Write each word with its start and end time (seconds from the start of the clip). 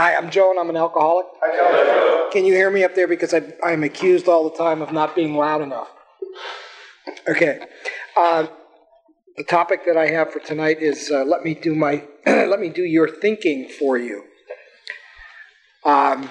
Hi, 0.00 0.14
I'm 0.14 0.30
Joe 0.30 0.50
and 0.50 0.58
I'm 0.58 0.70
an 0.70 0.78
alcoholic. 0.78 1.26
Can 2.32 2.46
you 2.46 2.54
hear 2.54 2.70
me 2.70 2.84
up 2.84 2.94
there? 2.94 3.06
Because 3.06 3.34
I, 3.34 3.42
I'm 3.62 3.84
accused 3.84 4.28
all 4.28 4.48
the 4.48 4.56
time 4.56 4.80
of 4.80 4.94
not 4.94 5.14
being 5.14 5.36
loud 5.36 5.60
enough. 5.60 5.90
Okay. 7.28 7.60
Uh, 8.16 8.46
the 9.36 9.44
topic 9.44 9.84
that 9.84 9.98
I 9.98 10.06
have 10.06 10.32
for 10.32 10.38
tonight 10.38 10.78
is 10.80 11.10
uh, 11.10 11.24
let 11.24 11.44
me 11.44 11.52
do 11.52 11.74
my 11.74 12.02
let 12.26 12.60
me 12.60 12.70
do 12.70 12.80
your 12.80 13.10
thinking 13.10 13.68
for 13.68 13.98
you. 13.98 14.24
Um, 15.84 16.30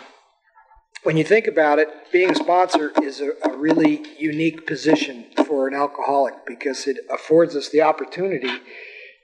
when 1.03 1.15
you 1.15 1.23
think 1.23 1.45
about 1.45 1.77
it, 1.77 1.89
being 2.11 2.31
a 2.31 2.35
sponsor 2.35 2.91
is 3.03 3.21
a, 3.21 3.33
a 3.47 3.55
really 3.55 4.03
unique 4.17 4.65
position 4.65 5.27
for 5.45 5.67
an 5.67 5.75
alcoholic 5.75 6.33
because 6.47 6.87
it 6.87 6.97
affords 7.13 7.55
us 7.55 7.69
the 7.69 7.83
opportunity 7.83 8.61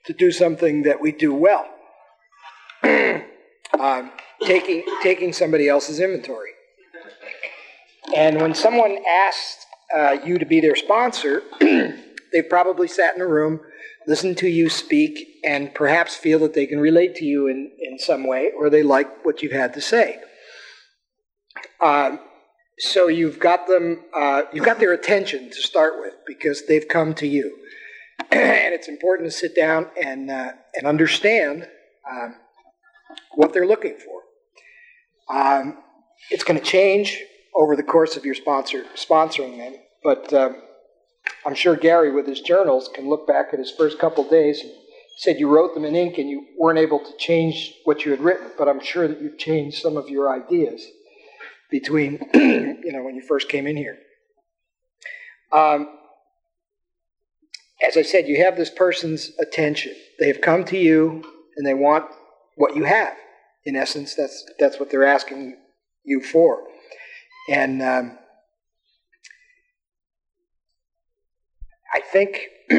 to 0.06 0.14
do 0.14 0.32
something 0.32 0.84
that 0.84 1.02
we 1.02 1.12
do 1.12 1.34
well. 1.34 1.68
um, 3.80 4.12
taking 4.44 4.84
taking 5.02 5.34
somebody 5.34 5.68
else's 5.68 6.00
inventory. 6.00 6.52
And 8.16 8.40
when 8.40 8.54
someone 8.54 8.98
asks 9.08 9.66
uh, 9.96 10.18
you 10.24 10.38
to 10.38 10.46
be 10.46 10.62
their 10.62 10.76
sponsor, 10.76 11.44
they 11.60 12.42
probably 12.50 12.88
sat 12.88 13.16
in 13.16 13.22
a 13.22 13.28
room, 13.28 13.62
listened 14.08 14.38
to 14.40 14.48
you 14.48 14.70
speak, 14.70 15.40
and 15.44 15.74
perhaps 15.74 16.16
feel 16.16 16.40
that 16.40 16.54
they 16.54 16.66
can 16.66 16.80
relate 16.80 17.16
to 17.16 17.26
you 17.26 17.48
in, 17.48 17.72
in 17.80 17.98
some 18.00 18.28
way, 18.28 18.52
or 18.58 18.70
they 18.70 18.84
like 18.84 19.26
what 19.26 19.42
you've 19.42 19.52
had 19.52 19.74
to 19.74 19.82
say. 19.82 20.20
Um, 21.82 22.20
so 22.78 23.08
you've 23.08 23.40
got 23.40 23.68
them, 23.68 24.04
uh, 24.14 24.44
you've 24.54 24.66
got 24.66 24.80
their 24.80 24.94
attention 24.94 25.50
to 25.50 25.56
start 25.56 25.94
with 26.00 26.14
because 26.28 26.66
they've 26.68 26.88
come 26.88 27.14
to 27.16 27.28
you, 27.28 27.58
and 28.32 28.74
it's 28.74 28.88
important 28.88 29.32
to 29.32 29.36
sit 29.36 29.56
down 29.56 29.88
and 30.02 30.30
uh, 30.30 30.52
and 30.76 30.86
understand 30.86 31.68
um, 32.10 32.36
what 33.36 33.54
they're 33.54 33.68
looking 33.68 33.98
for. 33.98 34.25
Um, 35.30 35.78
it's 36.30 36.44
going 36.44 36.60
to 36.60 36.66
change 36.66 37.22
over 37.56 37.76
the 37.76 37.84
course 37.84 38.18
of 38.18 38.26
your 38.26 38.36
sponsor 38.36 38.84
sponsoring 38.96 39.58
them, 39.58 39.76
but 40.04 40.32
um, 40.34 40.62
I'm 41.46 41.56
sure 41.56 41.76
Gary, 41.76 42.12
with 42.12 42.28
his 42.28 42.42
journals, 42.42 42.90
can 42.94 43.10
look 43.10 43.28
back 43.28 43.48
at 43.54 43.60
his 43.60 43.72
first 43.72 44.00
couple 44.00 44.28
days 44.28 44.62
and 44.62 44.72
said 45.18 45.40
you 45.40 45.48
wrote 45.48 45.74
them 45.74 45.86
in 45.86 45.96
ink 45.96 46.18
and 46.18 46.30
you 46.30 46.46
weren't 46.58 46.80
able 46.80 47.00
to 47.00 47.18
change 47.18 47.74
what 47.86 48.06
you 48.06 48.12
had 48.12 48.20
written, 48.20 48.52
but 48.58 48.68
I'm 48.68 48.82
sure 48.82 49.08
that 49.08 49.22
you've 49.22 49.38
changed 49.38 49.82
some 49.82 49.98
of 49.98 50.10
your 50.10 50.34
ideas 50.34 50.86
between, 51.72 52.20
you 52.34 52.92
know, 52.92 53.04
when 53.04 53.16
you 53.16 53.22
first 53.28 53.50
came 53.50 53.68
in 53.68 53.78
here. 53.78 53.98
Um, 55.52 56.00
as 57.86 57.98
I 57.98 58.02
said, 58.02 58.28
you 58.28 58.44
have 58.44 58.58
this 58.58 58.70
person's 58.70 59.32
attention. 59.40 59.94
They 60.20 60.28
have 60.28 60.42
come 60.42 60.64
to 60.66 60.78
you 60.78 61.24
and 61.56 61.66
they 61.66 61.74
want 61.74 62.06
what 62.56 62.76
you 62.76 62.84
have. 62.84 63.16
In 63.66 63.76
essence, 63.76 64.16
that's 64.16 64.46
that's 64.60 64.80
what 64.80 64.92
they're 64.92 65.06
asking 65.06 65.58
you 66.04 66.22
for. 66.22 66.64
And 67.50 67.82
um, 67.82 68.18
I 71.94 72.00
think 72.00 72.40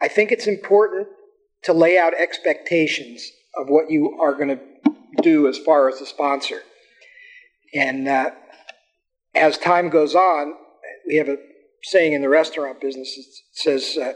I 0.00 0.08
think 0.08 0.32
it's 0.32 0.46
important 0.46 1.08
to 1.64 1.72
lay 1.72 1.98
out 1.98 2.14
expectations 2.14 3.30
of 3.56 3.68
what 3.68 3.90
you 3.90 4.18
are 4.20 4.34
going 4.34 4.56
to 4.56 4.60
do 5.22 5.48
as 5.48 5.58
far 5.58 5.88
as 5.88 6.00
a 6.00 6.06
sponsor. 6.06 6.62
And 7.74 8.08
uh, 8.08 8.30
as 9.34 9.58
time 9.58 9.90
goes 9.90 10.14
on, 10.14 10.54
we 11.06 11.16
have 11.16 11.28
a 11.28 11.36
saying 11.82 12.12
in 12.12 12.22
the 12.22 12.28
restaurant 12.28 12.80
business 12.80 13.16
it 13.16 13.26
says, 13.52 13.98
uh, 14.00 14.12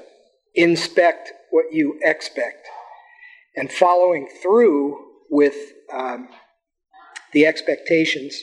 inspect 0.54 1.32
what 1.50 1.66
you 1.72 1.98
expect. 2.02 2.66
And 3.56 3.70
following 3.70 4.28
through 4.42 4.98
with 5.30 5.56
um, 5.92 6.28
the 7.32 7.46
expectations 7.46 8.40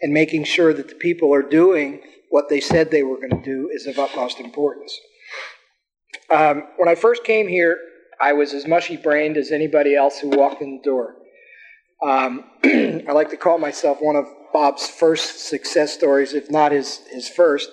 and 0.00 0.12
making 0.12 0.44
sure 0.44 0.72
that 0.72 0.88
the 0.88 0.94
people 0.94 1.32
are 1.34 1.42
doing 1.42 2.02
what 2.30 2.48
they 2.48 2.60
said 2.60 2.90
they 2.90 3.02
were 3.02 3.16
going 3.16 3.42
to 3.42 3.42
do 3.42 3.70
is 3.72 3.86
of 3.86 3.98
utmost 3.98 4.40
importance. 4.40 4.98
Um, 6.30 6.64
when 6.76 6.88
I 6.88 6.94
first 6.94 7.24
came 7.24 7.46
here, 7.46 7.78
I 8.20 8.32
was 8.32 8.54
as 8.54 8.66
mushy 8.66 8.96
brained 8.96 9.36
as 9.36 9.50
anybody 9.50 9.94
else 9.94 10.18
who 10.18 10.28
walked 10.28 10.62
in 10.62 10.78
the 10.78 10.82
door. 10.82 11.16
Um, 12.02 12.44
I 12.64 13.12
like 13.12 13.30
to 13.30 13.36
call 13.36 13.58
myself 13.58 13.98
one 14.00 14.16
of 14.16 14.26
Bob's 14.52 14.88
first 14.88 15.48
success 15.48 15.92
stories, 15.92 16.32
if 16.32 16.50
not 16.50 16.72
his, 16.72 17.00
his 17.10 17.28
first. 17.28 17.70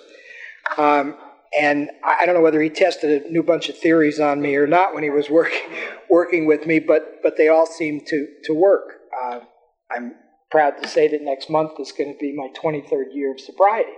Um, 0.76 1.16
and 1.58 1.90
I 2.04 2.26
don't 2.26 2.34
know 2.34 2.40
whether 2.40 2.60
he 2.60 2.70
tested 2.70 3.24
a 3.24 3.30
new 3.30 3.42
bunch 3.42 3.68
of 3.68 3.76
theories 3.76 4.20
on 4.20 4.40
me 4.40 4.54
or 4.54 4.66
not 4.66 4.94
when 4.94 5.02
he 5.02 5.10
was 5.10 5.28
working 5.28 5.62
working 6.08 6.46
with 6.46 6.66
me, 6.66 6.78
but 6.78 7.20
but 7.22 7.36
they 7.36 7.48
all 7.48 7.66
seem 7.66 8.00
to 8.06 8.26
to 8.44 8.54
work. 8.54 9.00
Uh, 9.20 9.40
I'm 9.90 10.14
proud 10.50 10.82
to 10.82 10.88
say 10.88 11.08
that 11.08 11.22
next 11.22 11.50
month 11.50 11.72
is 11.80 11.92
going 11.92 12.12
to 12.12 12.18
be 12.18 12.34
my 12.34 12.48
23rd 12.60 13.14
year 13.14 13.32
of 13.32 13.40
sobriety, 13.40 13.92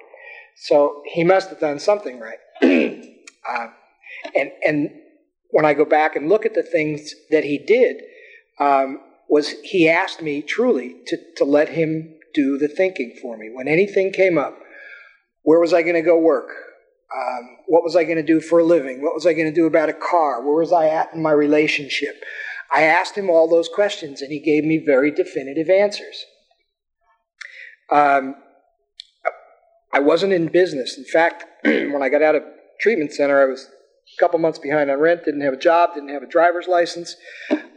so 0.56 1.02
he 1.12 1.24
must 1.24 1.50
have 1.50 1.60
done 1.60 1.78
something 1.78 2.20
right. 2.20 2.38
uh, 2.62 3.66
and 4.34 4.50
and 4.66 4.90
when 5.50 5.66
I 5.66 5.74
go 5.74 5.84
back 5.84 6.16
and 6.16 6.28
look 6.28 6.46
at 6.46 6.54
the 6.54 6.62
things 6.62 7.14
that 7.30 7.44
he 7.44 7.58
did, 7.58 8.02
um, 8.58 9.00
was 9.28 9.50
he 9.62 9.88
asked 9.88 10.22
me 10.22 10.40
truly 10.40 10.96
to 11.08 11.18
to 11.36 11.44
let 11.44 11.68
him 11.68 12.14
do 12.32 12.56
the 12.56 12.68
thinking 12.68 13.18
for 13.20 13.36
me. 13.36 13.50
When 13.52 13.68
anything 13.68 14.10
came 14.10 14.38
up, 14.38 14.58
where 15.42 15.60
was 15.60 15.74
I 15.74 15.82
going 15.82 15.96
to 15.96 16.02
go 16.02 16.18
work? 16.18 16.48
Um, 17.14 17.56
what 17.66 17.82
was 17.82 17.94
I 17.94 18.04
going 18.04 18.16
to 18.16 18.22
do 18.22 18.40
for 18.40 18.60
a 18.60 18.64
living? 18.64 19.02
What 19.02 19.14
was 19.14 19.26
I 19.26 19.34
going 19.34 19.46
to 19.46 19.54
do 19.54 19.66
about 19.66 19.88
a 19.88 19.94
car? 19.94 20.42
Where 20.42 20.54
was 20.54 20.72
I 20.72 20.88
at 20.88 21.12
in 21.12 21.22
my 21.22 21.32
relationship? 21.32 22.22
I 22.74 22.82
asked 22.82 23.16
him 23.16 23.28
all 23.28 23.48
those 23.48 23.68
questions, 23.68 24.22
and 24.22 24.32
he 24.32 24.40
gave 24.40 24.64
me 24.64 24.78
very 24.78 25.10
definitive 25.10 25.68
answers. 25.68 26.24
Um, 27.90 28.36
I 29.92 30.00
wasn't 30.00 30.32
in 30.32 30.48
business. 30.48 30.96
In 30.96 31.04
fact, 31.04 31.44
when 31.64 32.02
I 32.02 32.08
got 32.08 32.22
out 32.22 32.34
of 32.34 32.42
treatment 32.80 33.12
center, 33.12 33.42
I 33.42 33.44
was 33.44 33.68
a 34.16 34.20
couple 34.20 34.38
months 34.38 34.58
behind 34.58 34.90
on 34.90 34.98
rent, 34.98 35.24
didn't 35.24 35.42
have 35.42 35.52
a 35.52 35.58
job, 35.58 35.94
didn't 35.94 36.08
have 36.08 36.22
a 36.22 36.26
driver's 36.26 36.66
license. 36.66 37.16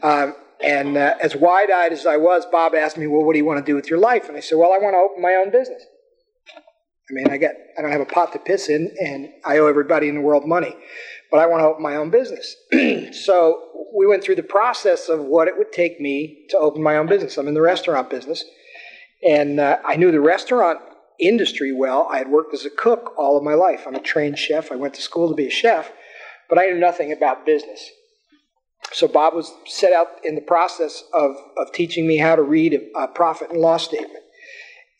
Um, 0.01 0.35
and 0.63 0.97
uh, 0.97 1.15
as 1.21 1.35
wide 1.35 1.69
eyed 1.69 1.91
as 1.91 2.05
I 2.05 2.15
was, 2.15 2.45
Bob 2.45 2.73
asked 2.73 2.97
me, 2.97 3.07
Well, 3.07 3.23
what 3.23 3.33
do 3.33 3.39
you 3.39 3.45
want 3.45 3.59
to 3.59 3.69
do 3.69 3.75
with 3.75 3.89
your 3.89 3.99
life? 3.99 4.29
And 4.29 4.37
I 4.37 4.39
said, 4.39 4.57
Well, 4.57 4.71
I 4.71 4.77
want 4.77 4.93
to 4.93 4.97
open 4.97 5.21
my 5.21 5.33
own 5.33 5.51
business. 5.51 5.83
I 7.09 7.13
mean, 7.13 7.29
I 7.29 7.37
get 7.37 7.73
I 7.77 7.81
don't 7.81 7.91
have 7.91 8.01
a 8.01 8.05
pot 8.05 8.33
to 8.33 8.39
piss 8.39 8.67
in, 8.67 8.91
and 8.99 9.29
I 9.45 9.59
owe 9.59 9.67
everybody 9.67 10.09
in 10.09 10.15
the 10.15 10.21
world 10.21 10.45
money, 10.47 10.75
but 11.31 11.39
I 11.39 11.45
want 11.45 11.61
to 11.61 11.67
open 11.67 11.83
my 11.83 11.97
own 11.97 12.09
business. 12.09 12.55
so 13.23 13.87
we 13.95 14.07
went 14.07 14.23
through 14.23 14.35
the 14.35 14.43
process 14.43 15.07
of 15.07 15.19
what 15.19 15.47
it 15.47 15.55
would 15.57 15.71
take 15.71 16.01
me 16.01 16.45
to 16.49 16.57
open 16.57 16.81
my 16.81 16.97
own 16.97 17.05
business. 17.05 17.37
I'm 17.37 17.47
in 17.47 17.53
the 17.53 17.61
restaurant 17.61 18.09
business, 18.09 18.43
and 19.23 19.59
uh, 19.59 19.77
I 19.85 19.97
knew 19.97 20.11
the 20.11 20.19
restaurant 20.19 20.79
industry 21.19 21.71
well. 21.71 22.07
I 22.11 22.17
had 22.17 22.29
worked 22.29 22.55
as 22.55 22.65
a 22.65 22.71
cook 22.71 23.13
all 23.17 23.37
of 23.37 23.43
my 23.43 23.53
life. 23.53 23.83
I'm 23.85 23.95
a 23.95 24.01
trained 24.01 24.39
chef. 24.39 24.71
I 24.71 24.75
went 24.75 24.95
to 24.95 25.01
school 25.01 25.29
to 25.29 25.35
be 25.35 25.47
a 25.47 25.51
chef, 25.51 25.91
but 26.49 26.57
I 26.57 26.65
knew 26.65 26.79
nothing 26.79 27.11
about 27.11 27.45
business. 27.45 27.87
So 28.93 29.07
Bob 29.07 29.35
was 29.35 29.53
set 29.67 29.93
out 29.93 30.07
in 30.23 30.35
the 30.35 30.41
process 30.41 31.03
of, 31.13 31.35
of 31.57 31.71
teaching 31.71 32.07
me 32.07 32.17
how 32.17 32.35
to 32.35 32.41
read 32.41 32.73
a, 32.73 32.99
a 32.99 33.07
profit 33.07 33.51
and 33.51 33.59
loss 33.59 33.83
statement 33.83 34.24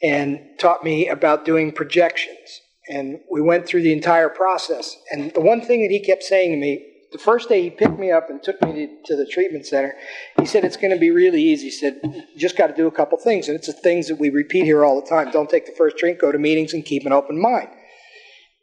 and 0.05 0.39
taught 0.59 0.83
me 0.83 1.09
about 1.09 1.45
doing 1.45 1.71
projections. 1.71 2.61
And 2.87 3.19
we 3.31 3.41
went 3.41 3.65
through 3.65 3.81
the 3.81 3.91
entire 3.91 4.29
process. 4.29 4.95
And 5.11 5.33
the 5.33 5.41
one 5.41 5.61
thing 5.61 5.81
that 5.81 5.89
he 5.89 5.99
kept 5.99 6.21
saying 6.21 6.51
to 6.51 6.57
me, 6.57 6.91
the 7.11 7.17
first 7.17 7.49
day 7.49 7.63
he 7.63 7.69
picked 7.71 7.97
me 7.97 8.11
up 8.11 8.29
and 8.29 8.43
took 8.43 8.61
me 8.61 8.73
to, 8.73 8.87
to 9.05 9.15
the 9.15 9.25
treatment 9.25 9.65
center, 9.65 9.95
he 10.39 10.45
said, 10.45 10.63
It's 10.63 10.77
going 10.77 10.93
to 10.93 10.99
be 10.99 11.09
really 11.09 11.41
easy. 11.41 11.65
He 11.65 11.71
said, 11.71 11.99
You 12.03 12.37
just 12.37 12.57
got 12.57 12.67
to 12.67 12.75
do 12.75 12.85
a 12.85 12.91
couple 12.91 13.17
things. 13.17 13.47
And 13.47 13.55
it's 13.55 13.67
the 13.67 13.73
things 13.73 14.07
that 14.07 14.19
we 14.19 14.29
repeat 14.29 14.65
here 14.65 14.85
all 14.85 15.01
the 15.01 15.07
time. 15.07 15.31
Don't 15.31 15.49
take 15.49 15.65
the 15.65 15.71
first 15.71 15.97
drink, 15.97 16.19
go 16.19 16.31
to 16.31 16.37
meetings, 16.37 16.73
and 16.73 16.85
keep 16.85 17.05
an 17.05 17.13
open 17.13 17.41
mind. 17.41 17.69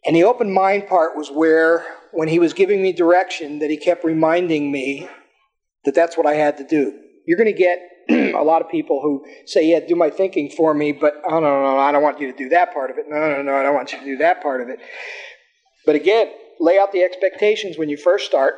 And 0.05 0.15
the 0.15 0.25
open 0.25 0.53
mind 0.53 0.87
part 0.87 1.17
was 1.17 1.31
where, 1.31 1.85
when 2.13 2.29
he 2.29 2.39
was 2.39 2.53
giving 2.53 2.83
me 2.83 2.93
direction, 2.93 3.59
that 3.61 3.71
he 3.71 3.77
kept 3.77 4.05
reminding 4.05 4.71
me 4.71 5.09
that 5.85 5.95
that's 5.95 6.17
what 6.17 6.27
I 6.27 6.35
had 6.35 6.59
to 6.59 6.65
do. 6.65 7.01
You're 7.27 7.39
going 7.39 7.53
to 7.53 7.59
get 7.59 7.79
a 8.11 8.43
lot 8.43 8.63
of 8.63 8.69
people 8.69 9.01
who 9.01 9.25
say, 9.47 9.67
"Yeah, 9.67 9.81
do 9.81 9.95
my 9.95 10.11
thinking 10.11 10.51
for 10.51 10.75
me," 10.75 10.93
but 10.93 11.15
oh 11.27 11.41
no, 11.41 11.63
no, 11.63 11.79
I 11.79 11.93
don't 11.93 12.03
want 12.03 12.21
you 12.21 12.31
to 12.31 12.37
do 12.37 12.49
that 12.51 12.73
part 12.73 12.91
of 12.91 12.99
it. 12.99 13.07
No, 13.09 13.17
no, 13.19 13.43
no, 13.43 13.55
I 13.55 13.63
don't 13.63 13.75
want 13.75 13.93
you 13.93 13.99
to 13.99 14.05
do 14.05 14.17
that 14.19 14.43
part 14.43 14.61
of 14.61 14.69
it. 14.69 14.79
But 15.87 15.97
again, 15.97 16.29
lay 16.61 16.79
out 16.79 16.93
the 16.93 17.03
expectations 17.03 17.79
when 17.79 17.89
you 17.89 17.97
first 17.97 18.27
start, 18.27 18.55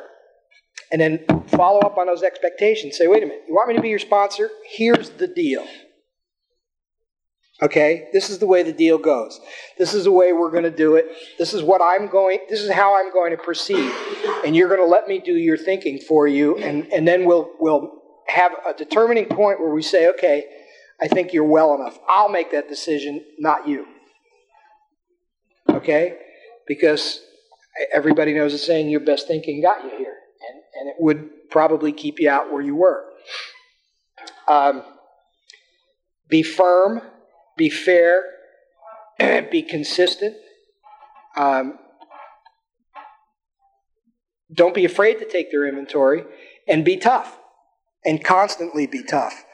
and 0.91 1.01
then 1.01 1.25
follow 1.47 1.79
up 1.79 1.97
on 1.97 2.07
those 2.07 2.23
expectations. 2.23 2.97
Say, 2.97 3.07
"Wait 3.07 3.23
a 3.23 3.25
minute, 3.25 3.43
you 3.47 3.53
want 3.53 3.69
me 3.69 3.75
to 3.75 3.81
be 3.81 3.89
your 3.89 3.99
sponsor? 3.99 4.49
Here's 4.75 5.09
the 5.11 5.27
deal." 5.27 5.65
Okay, 7.61 8.09
this 8.11 8.29
is 8.29 8.39
the 8.39 8.47
way 8.47 8.63
the 8.63 8.73
deal 8.73 8.97
goes. 8.97 9.39
This 9.77 9.93
is 9.93 10.03
the 10.03 10.11
way 10.11 10.33
we're 10.33 10.51
going 10.51 10.63
to 10.63 10.69
do 10.69 10.95
it. 10.95 11.05
This 11.39 11.53
is 11.53 11.63
what 11.63 11.81
I'm 11.81 12.09
going. 12.09 12.39
This 12.49 12.59
is 12.59 12.69
how 12.69 12.99
I'm 12.99 13.13
going 13.13 13.31
to 13.31 13.41
proceed, 13.41 13.93
and 14.45 14.53
you're 14.53 14.67
going 14.67 14.81
to 14.81 14.85
let 14.85 15.07
me 15.07 15.19
do 15.19 15.37
your 15.37 15.57
thinking 15.57 15.99
for 15.99 16.27
you, 16.27 16.57
and 16.57 16.85
and 16.91 17.07
then 17.07 17.23
we'll 17.23 17.49
we'll 17.59 18.04
have 18.27 18.53
a 18.67 18.73
determining 18.73 19.25
point 19.25 19.59
where 19.59 19.69
we 19.69 19.81
say, 19.81 20.09
okay, 20.09 20.45
I 21.01 21.07
think 21.07 21.33
you're 21.33 21.43
well 21.43 21.75
enough. 21.75 21.97
I'll 22.07 22.29
make 22.29 22.51
that 22.51 22.67
decision, 22.67 23.23
not 23.37 23.67
you. 23.67 23.85
Okay? 25.69 26.17
Because 26.67 27.21
everybody 27.93 28.33
knows 28.33 28.53
the 28.53 28.57
saying, 28.57 28.89
your 28.89 29.01
best 29.01 29.27
thinking 29.27 29.61
got 29.61 29.83
you 29.83 29.91
here. 29.91 30.15
And, 30.49 30.61
and 30.79 30.89
it 30.89 30.95
would 30.99 31.49
probably 31.49 31.91
keep 31.91 32.19
you 32.19 32.29
out 32.29 32.51
where 32.51 32.61
you 32.61 32.75
were. 32.75 33.05
Um, 34.47 34.83
be 36.29 36.43
firm, 36.43 37.01
be 37.57 37.69
fair, 37.69 38.23
be 39.19 39.61
consistent. 39.61 40.35
Um, 41.35 41.77
don't 44.53 44.73
be 44.73 44.85
afraid 44.85 45.19
to 45.19 45.27
take 45.27 45.51
their 45.51 45.67
inventory 45.67 46.23
and 46.67 46.85
be 46.85 46.97
tough 46.97 47.37
and 48.05 48.23
constantly 48.23 48.87
be 48.87 49.03
tough 49.03 49.45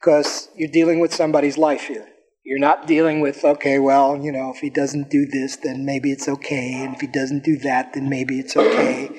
because 0.00 0.48
you're 0.56 0.70
dealing 0.70 0.98
with 1.00 1.14
somebody's 1.14 1.58
life 1.58 1.82
here. 1.82 2.06
You're 2.44 2.58
not 2.58 2.86
dealing 2.86 3.20
with, 3.20 3.44
okay, 3.44 3.78
well, 3.78 4.16
you 4.16 4.32
know, 4.32 4.50
if 4.50 4.60
he 4.60 4.70
doesn't 4.70 5.10
do 5.10 5.26
this, 5.26 5.56
then 5.56 5.84
maybe 5.84 6.10
it's 6.10 6.28
okay. 6.28 6.82
And 6.82 6.94
if 6.94 7.00
he 7.00 7.06
doesn't 7.06 7.44
do 7.44 7.56
that, 7.58 7.92
then 7.92 8.08
maybe 8.08 8.40
it's 8.40 8.56
okay. 8.56 9.10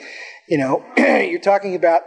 You 0.50 0.58
know, 0.58 0.86
you're 0.98 1.40
talking 1.40 1.76
about 1.76 2.02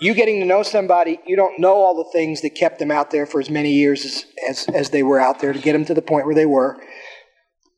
you 0.00 0.14
getting 0.14 0.38
to 0.40 0.46
know 0.46 0.62
somebody, 0.62 1.18
you 1.26 1.34
don't 1.34 1.58
know 1.58 1.74
all 1.74 1.96
the 1.96 2.10
things 2.12 2.42
that 2.42 2.50
kept 2.50 2.78
them 2.78 2.90
out 2.90 3.10
there 3.10 3.26
for 3.26 3.40
as 3.40 3.50
many 3.50 3.72
years 3.72 4.04
as, 4.04 4.26
as, 4.48 4.68
as 4.74 4.90
they 4.90 5.02
were 5.02 5.18
out 5.18 5.40
there 5.40 5.52
to 5.52 5.58
get 5.58 5.72
them 5.72 5.84
to 5.86 5.94
the 5.94 6.02
point 6.02 6.26
where 6.26 6.34
they 6.34 6.46
were. 6.46 6.80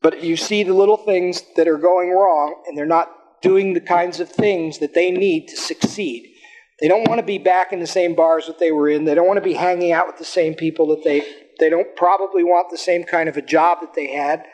But 0.01 0.23
you 0.23 0.35
see 0.35 0.63
the 0.63 0.73
little 0.73 0.97
things 0.97 1.41
that 1.55 1.67
are 1.67 1.77
going 1.77 2.11
wrong, 2.11 2.63
and 2.67 2.77
they're 2.77 2.85
not 2.85 3.11
doing 3.41 3.73
the 3.73 3.81
kinds 3.81 4.19
of 4.19 4.29
things 4.29 4.79
that 4.79 4.93
they 4.93 5.09
need 5.09 5.47
to 5.47 5.57
succeed. 5.57 6.27
They 6.81 6.87
don't 6.87 7.07
want 7.07 7.19
to 7.19 7.25
be 7.25 7.37
back 7.37 7.71
in 7.71 7.79
the 7.79 7.87
same 7.87 8.15
bars 8.15 8.47
that 8.47 8.57
they 8.57 8.71
were 8.71 8.89
in. 8.89 9.05
They 9.05 9.13
don't 9.13 9.27
want 9.27 9.37
to 9.37 9.43
be 9.43 9.53
hanging 9.53 9.91
out 9.91 10.07
with 10.07 10.17
the 10.17 10.25
same 10.25 10.55
people 10.55 10.87
that 10.87 11.03
they 11.03 11.23
they 11.59 11.69
don't 11.69 11.95
probably 11.95 12.43
want 12.43 12.71
the 12.71 12.77
same 12.77 13.03
kind 13.03 13.29
of 13.29 13.37
a 13.37 13.41
job 13.41 13.81
that 13.81 13.93
they 13.93 14.07
had. 14.07 14.45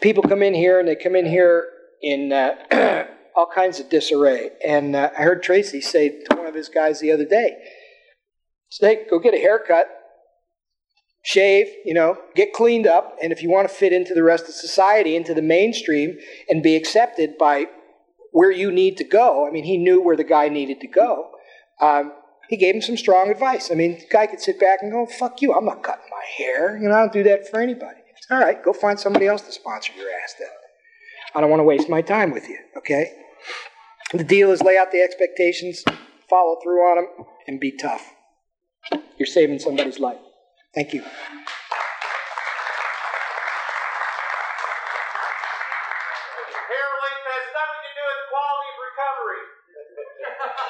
People 0.00 0.22
come 0.22 0.44
in 0.44 0.54
here 0.54 0.78
and 0.78 0.86
they 0.86 0.94
come 0.94 1.16
in 1.16 1.26
here 1.26 1.66
in 2.00 2.32
uh, 2.32 3.06
all 3.36 3.50
kinds 3.52 3.80
of 3.80 3.90
disarray. 3.90 4.50
And 4.64 4.94
uh, 4.94 5.10
I 5.18 5.22
heard 5.22 5.42
Tracy 5.42 5.80
say 5.80 6.22
to 6.30 6.36
one 6.36 6.46
of 6.46 6.54
his 6.54 6.68
guys 6.68 7.00
the 7.00 7.10
other 7.10 7.24
day, 7.24 7.56
"Say, 8.70 9.06
go 9.10 9.18
get 9.18 9.34
a 9.34 9.38
haircut, 9.38 9.88
shave, 11.24 11.66
you 11.84 11.94
know, 11.94 12.16
get 12.36 12.52
cleaned 12.52 12.86
up, 12.86 13.16
and 13.20 13.32
if 13.32 13.42
you 13.42 13.50
want 13.50 13.68
to 13.68 13.74
fit 13.74 13.92
into 13.92 14.14
the 14.14 14.22
rest 14.22 14.44
of 14.44 14.54
society, 14.54 15.16
into 15.16 15.34
the 15.34 15.42
mainstream, 15.42 16.16
and 16.48 16.62
be 16.62 16.76
accepted 16.76 17.36
by 17.38 17.66
where 18.32 18.50
you 18.50 18.70
need 18.70 18.96
to 18.98 19.04
go. 19.04 19.46
I 19.46 19.50
mean, 19.50 19.64
he 19.64 19.76
knew 19.76 20.02
where 20.02 20.16
the 20.16 20.24
guy 20.24 20.48
needed 20.48 20.80
to 20.80 20.86
go. 20.86 21.30
Um, 21.80 22.12
he 22.48 22.56
gave 22.56 22.74
him 22.74 22.82
some 22.82 22.96
strong 22.96 23.30
advice. 23.30 23.70
I 23.70 23.74
mean, 23.74 23.98
the 23.98 24.06
guy 24.10 24.26
could 24.26 24.40
sit 24.40 24.58
back 24.58 24.78
and 24.82 24.90
go, 24.90 25.06
fuck 25.06 25.42
you, 25.42 25.52
I'm 25.54 25.66
not 25.66 25.82
cutting 25.82 26.04
my 26.10 26.44
hair. 26.44 26.78
You 26.78 26.88
know, 26.88 26.94
I 26.94 27.00
don't 27.00 27.12
do 27.12 27.22
that 27.24 27.48
for 27.48 27.60
anybody. 27.60 27.98
All 28.30 28.38
right, 28.38 28.62
go 28.62 28.72
find 28.72 28.98
somebody 28.98 29.26
else 29.26 29.42
to 29.42 29.52
sponsor 29.52 29.92
your 29.96 30.08
ass 30.22 30.34
then. 30.38 30.48
I 31.34 31.40
don't 31.40 31.50
want 31.50 31.60
to 31.60 31.64
waste 31.64 31.88
my 31.88 32.02
time 32.02 32.30
with 32.30 32.48
you, 32.48 32.58
okay? 32.76 33.12
The 34.12 34.24
deal 34.24 34.50
is 34.50 34.62
lay 34.62 34.78
out 34.78 34.90
the 34.90 35.02
expectations, 35.02 35.84
follow 36.28 36.56
through 36.62 36.80
on 36.80 36.96
them, 36.96 37.26
and 37.46 37.60
be 37.60 37.72
tough. 37.76 38.10
You're 39.18 39.26
saving 39.26 39.58
somebody's 39.58 39.98
life. 39.98 40.18
Thank 40.74 40.94
you. 40.94 41.04